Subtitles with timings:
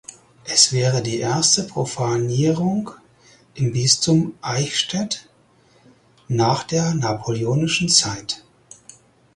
[0.45, 2.89] Es wäre die erste Profanierung
[3.53, 5.29] im Bistum Eichstätt
[6.27, 8.43] nach der napoleonischen Zeit.